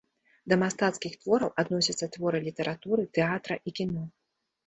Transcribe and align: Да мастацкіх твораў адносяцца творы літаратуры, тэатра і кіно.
Да 0.51 0.55
мастацкіх 0.61 1.17
твораў 1.25 1.51
адносяцца 1.63 2.09
творы 2.17 2.39
літаратуры, 2.47 3.03
тэатра 3.17 3.55
і 3.69 3.75
кіно. 3.81 4.03